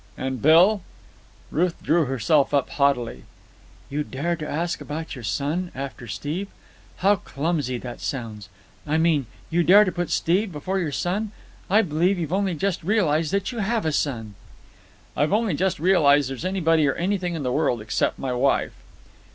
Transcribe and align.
"And 0.17 0.41
Bill?" 0.41 0.81
Ruth 1.51 1.75
drew 1.83 2.05
herself 2.05 2.55
up 2.55 2.71
haughtily. 2.71 3.21
"You 3.87 4.03
dare 4.03 4.35
to 4.35 4.49
ask 4.49 4.81
about 4.81 5.13
your 5.13 5.23
son 5.23 5.71
after 5.75 6.07
Steve? 6.07 6.47
How 6.97 7.17
clumsy 7.17 7.77
that 7.77 8.01
sounds! 8.01 8.49
I 8.87 8.97
mean 8.97 9.27
you 9.51 9.63
dare 9.63 9.83
to 9.85 9.91
put 9.91 10.09
Steve 10.09 10.51
before 10.51 10.79
your 10.79 10.91
son. 10.91 11.31
I 11.69 11.83
believe 11.83 12.17
you've 12.17 12.33
only 12.33 12.55
just 12.55 12.83
realized 12.83 13.31
that 13.33 13.51
you 13.51 13.59
have 13.59 13.85
a 13.85 13.91
son." 13.91 14.33
"I've 15.15 15.31
only 15.33 15.53
just 15.53 15.77
realized 15.79 16.31
there's 16.31 16.45
anybody 16.45 16.87
or 16.87 16.95
anything 16.95 17.35
in 17.35 17.43
the 17.43 17.51
world 17.51 17.79
except 17.79 18.17
my 18.17 18.33
wife." 18.33 18.73